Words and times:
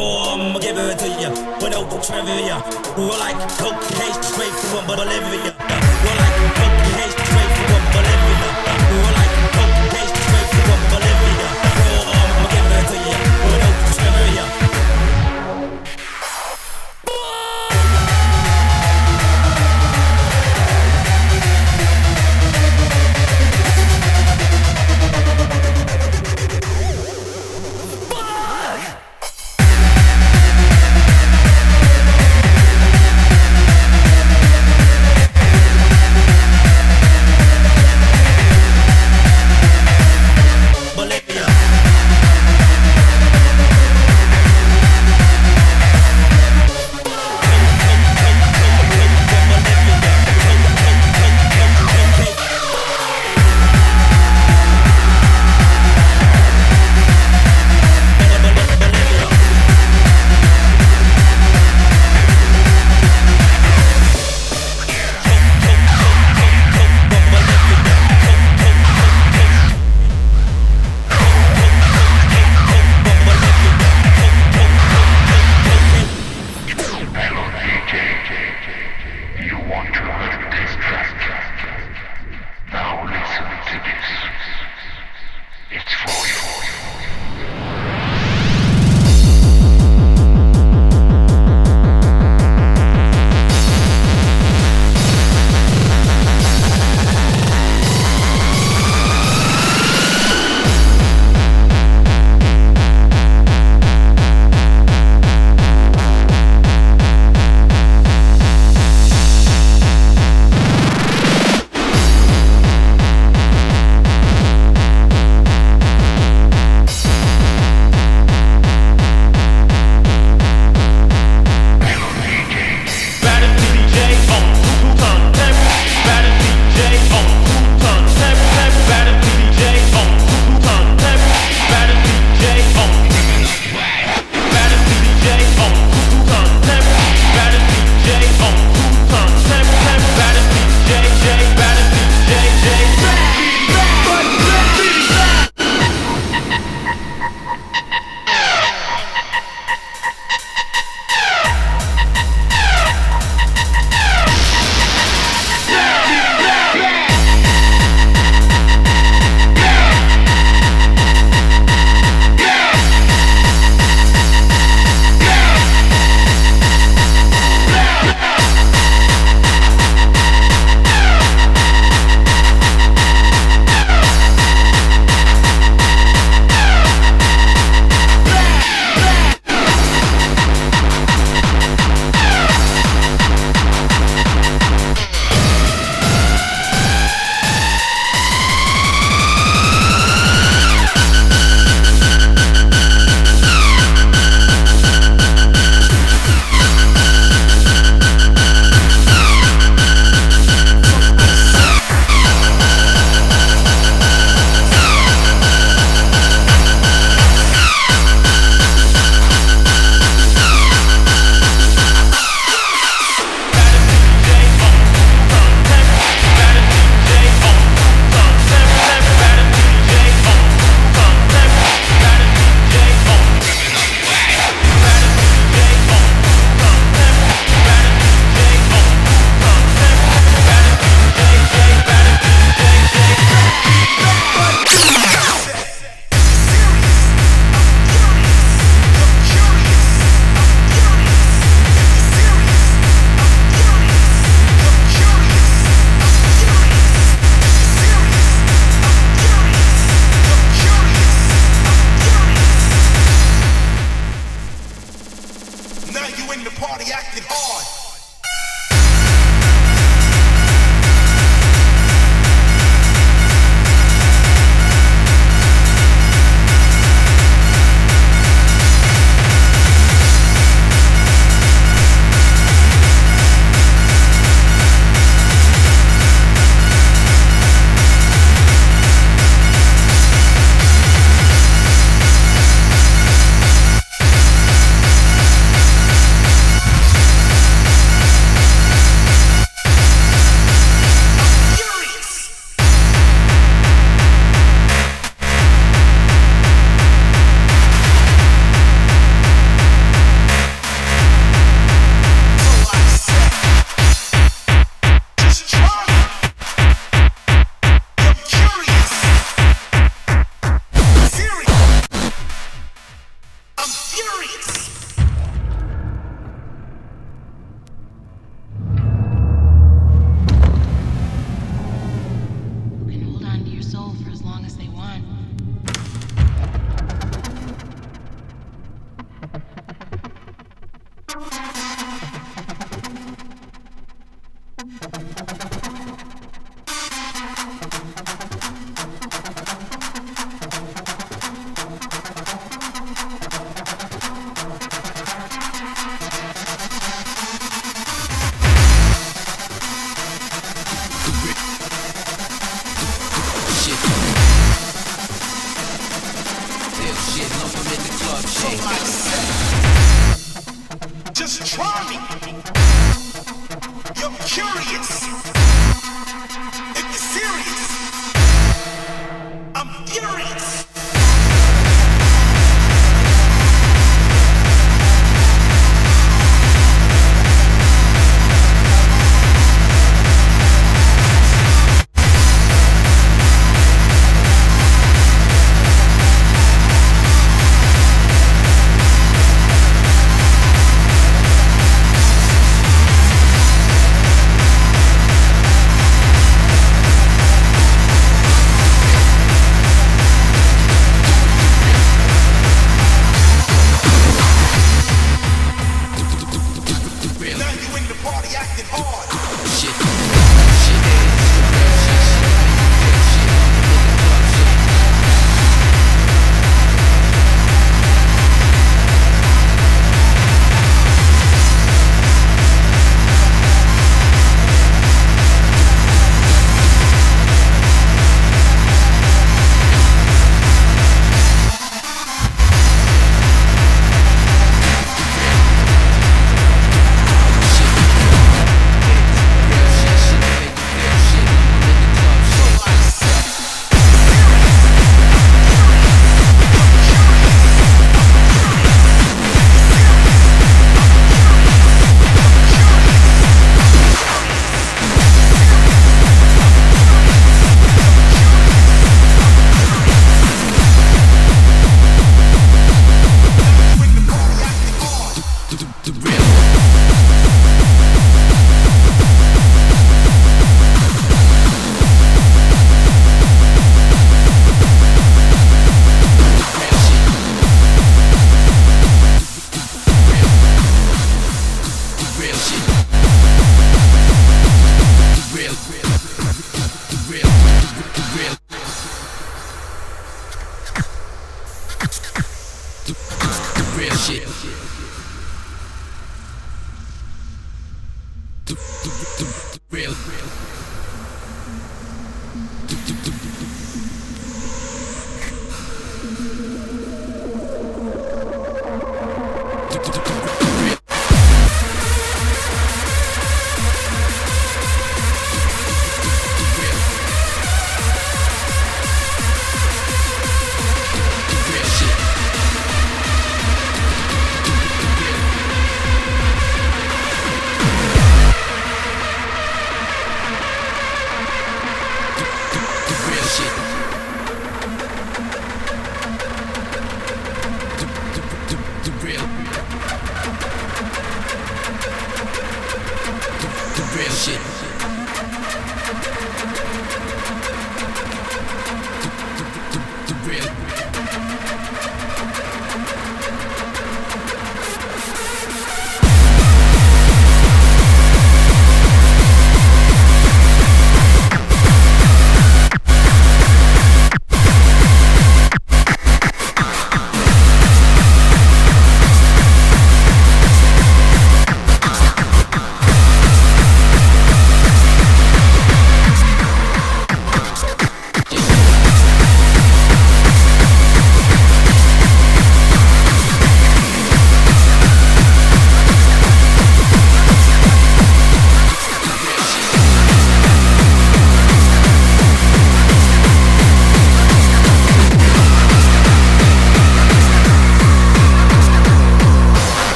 I'ma 0.00 0.58
give 0.58 0.76
it 0.78 0.98
to 0.98 1.08
you. 1.08 1.30
Without 1.62 1.90
no 1.90 2.00
trivia. 2.00 2.56
Raw 2.96 3.16
like 3.18 3.38
cocaine 3.58 4.22
straight 4.22 4.54
from 4.70 4.86
Bolivia. 4.86 5.57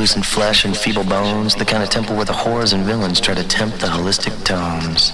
Translucent 0.00 0.24
flesh 0.24 0.64
and 0.64 0.74
feeble 0.74 1.04
bones, 1.04 1.54
the 1.54 1.64
kind 1.66 1.82
of 1.82 1.90
temple 1.90 2.16
where 2.16 2.24
the 2.24 2.32
whores 2.32 2.72
and 2.72 2.84
villains 2.84 3.20
try 3.20 3.34
to 3.34 3.46
tempt 3.46 3.80
the 3.80 3.86
holistic 3.86 4.32
tones. 4.46 5.12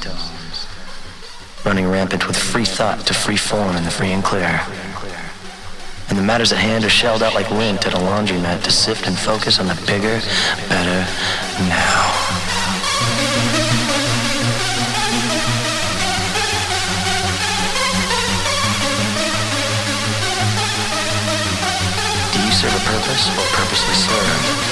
Running 1.65 1.89
rampant 1.89 2.29
with 2.29 2.37
free 2.37 2.65
thought 2.65 3.05
to 3.09 3.13
free 3.13 3.37
form 3.37 3.75
in 3.75 3.83
the 3.83 3.91
free 3.91 4.13
and 4.13 4.23
clear. 4.23 4.61
And 6.09 6.17
the 6.17 6.23
matters 6.23 6.53
at 6.53 6.59
hand 6.59 6.85
are 6.85 6.89
shelled 6.89 7.25
out 7.25 7.35
like 7.35 7.51
lint 7.51 7.85
at 7.85 7.95
a 7.95 7.97
laundromat 7.97 8.63
to 8.63 8.71
sift 8.71 9.09
and 9.09 9.19
focus 9.19 9.59
on 9.59 9.67
the 9.67 9.75
bigger, 9.89 10.21
better 10.69 11.05
now. 11.67 12.37
serve 22.57 22.73
a 22.73 22.85
purpose 22.87 23.29
or 23.37 23.45
purposely 23.53 23.95
serve? 23.95 24.66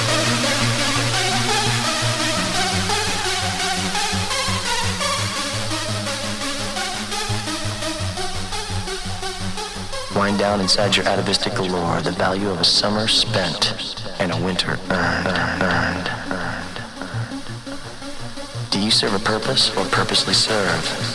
Wind 10.15 10.39
down 10.39 10.61
inside 10.61 10.95
your 10.95 11.05
atavistic 11.07 11.55
galore 11.55 11.99
the 12.01 12.11
value 12.11 12.49
of 12.49 12.61
a 12.61 12.63
summer 12.63 13.05
spent 13.05 13.73
and 14.19 14.31
a 14.31 14.37
winter 14.37 14.79
earned, 14.89 15.27
earned, 15.61 16.09
earned. 16.31 16.81
Do 18.71 18.79
you 18.79 18.91
serve 18.91 19.13
a 19.13 19.19
purpose 19.19 19.75
or 19.75 19.83
purposely 19.85 20.33
serve? 20.33 21.14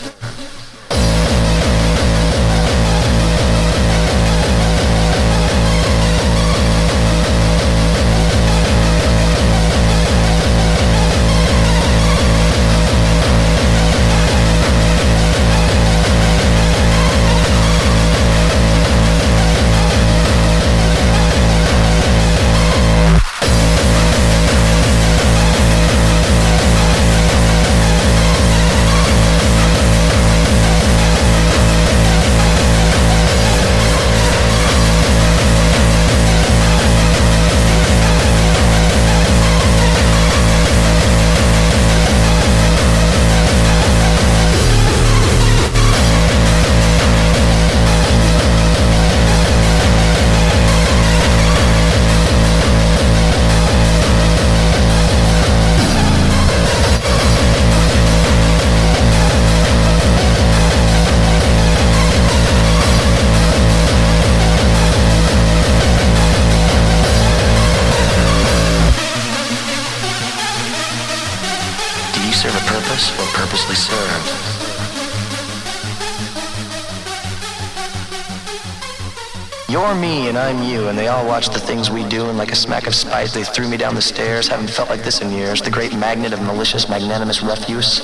Spite, 83.30 83.46
they 83.46 83.52
threw 83.52 83.68
me 83.68 83.76
down 83.76 83.94
the 83.94 84.02
stairs. 84.02 84.48
Haven't 84.48 84.70
felt 84.70 84.88
like 84.88 85.02
this 85.02 85.20
in 85.20 85.30
years. 85.30 85.62
The 85.62 85.70
great 85.70 85.94
magnet 85.94 86.32
of 86.32 86.42
malicious, 86.42 86.88
magnanimous 86.88 87.42
refuse. 87.42 88.00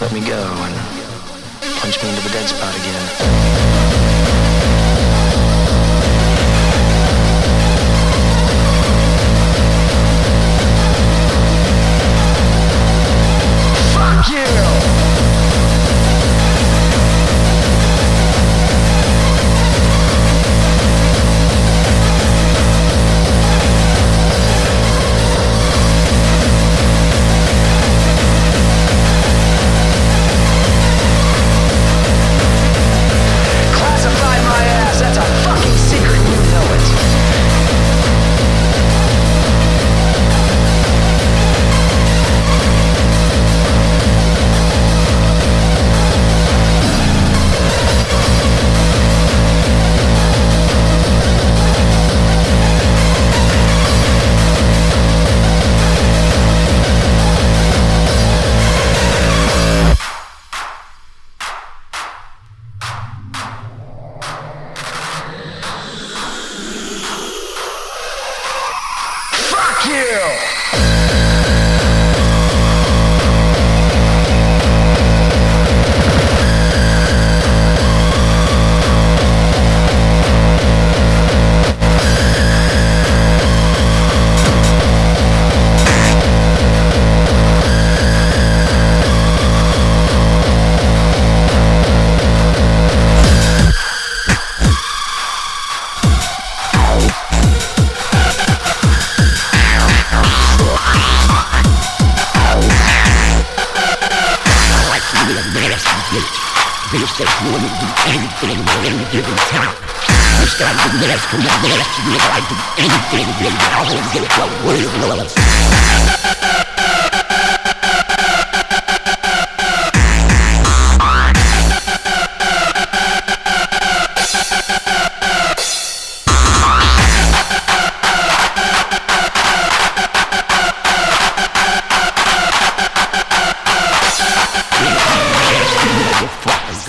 Let 0.00 0.12
me 0.12 0.20
go 0.20 0.40
and 0.40 0.74
plunge 1.78 2.02
me 2.02 2.10
into 2.10 2.22
the 2.22 2.30
dead 2.30 2.48
spot 2.48 2.74
again. 2.74 3.53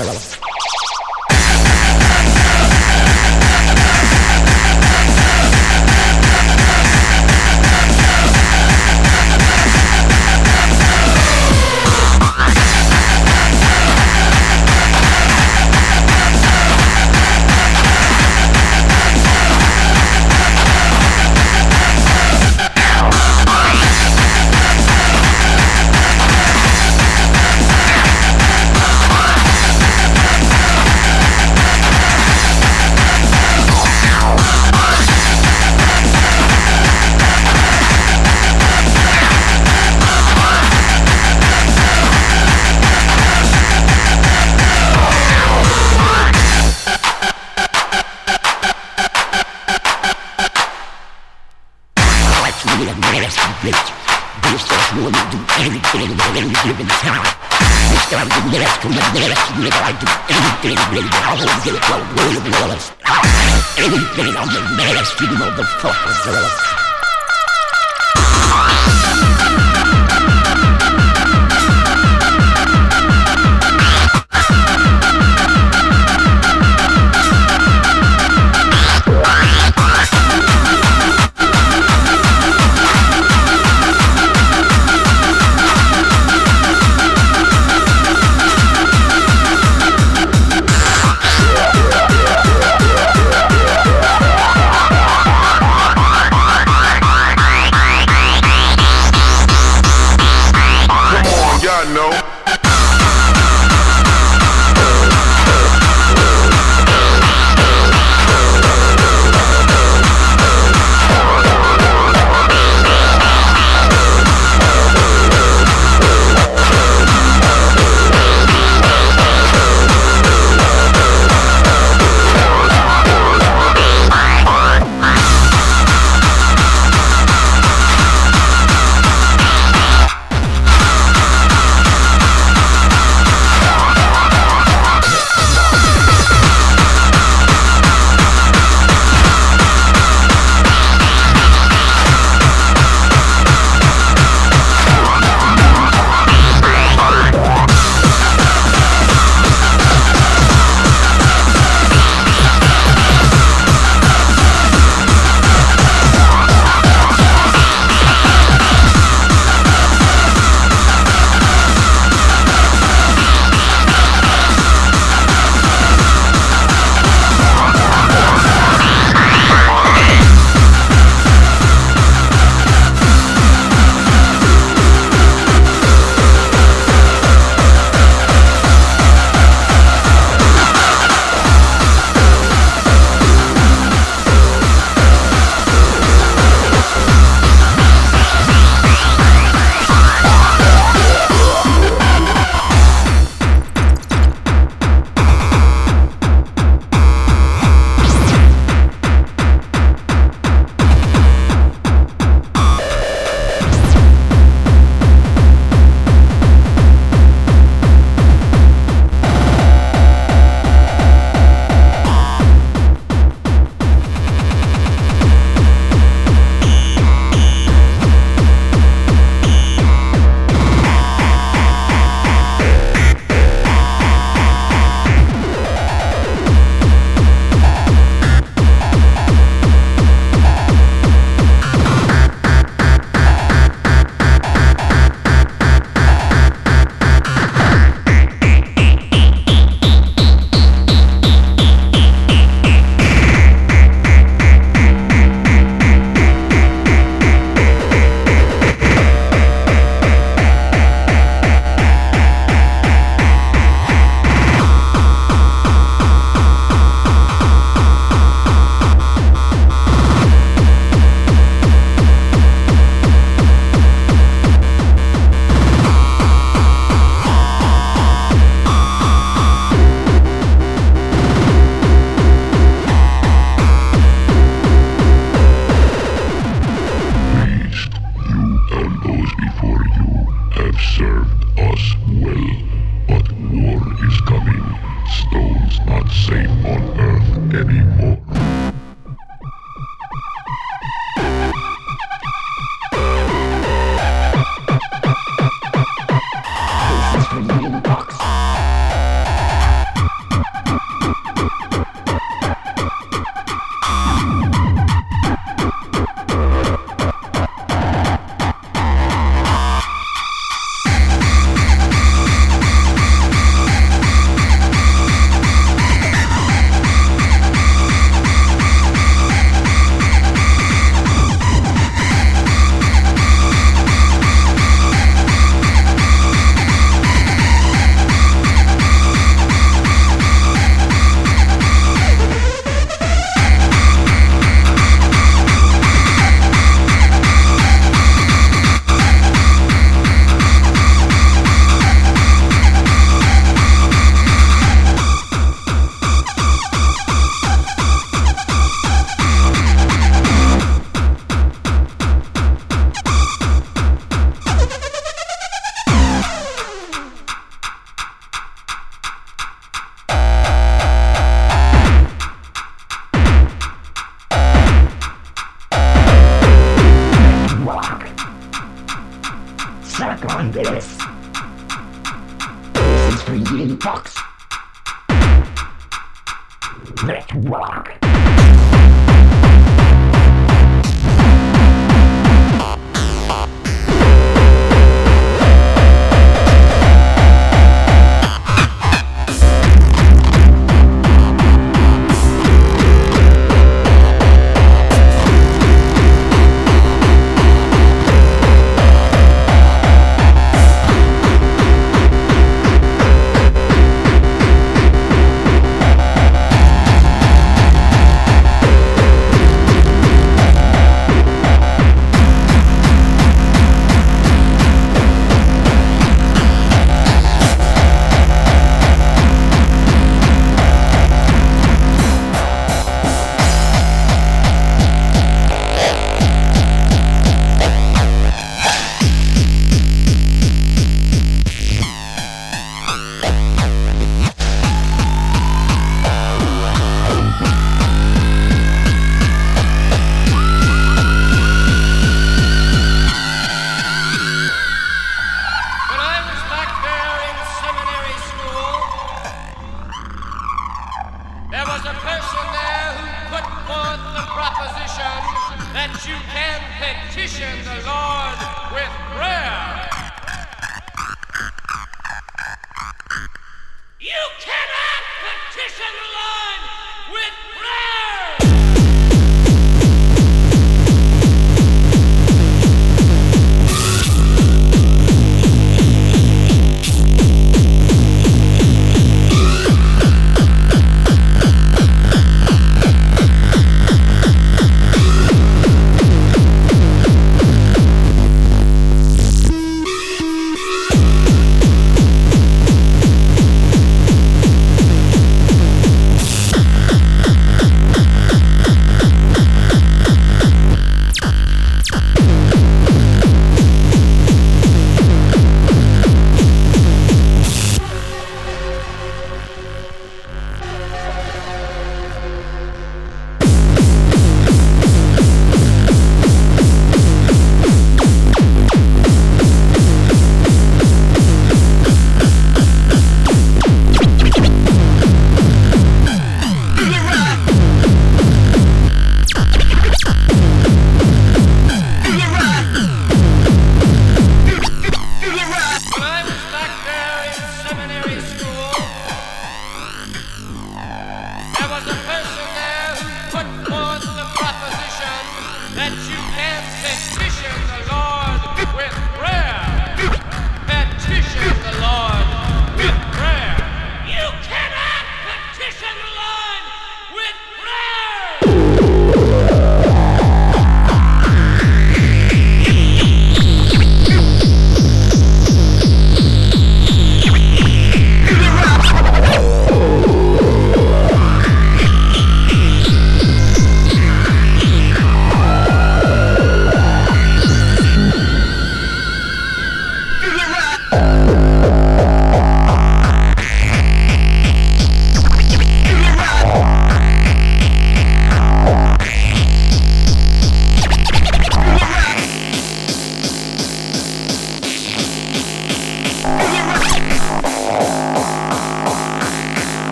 Lalalala. 0.00 0.49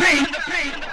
pain. 0.00 0.89